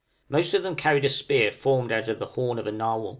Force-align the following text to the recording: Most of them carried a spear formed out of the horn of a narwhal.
Most 0.29 0.55
of 0.55 0.63
them 0.63 0.75
carried 0.75 1.05
a 1.05 1.09
spear 1.09 1.51
formed 1.51 1.91
out 1.91 2.07
of 2.07 2.17
the 2.17 2.25
horn 2.25 2.57
of 2.57 2.65
a 2.65 2.71
narwhal. 2.71 3.09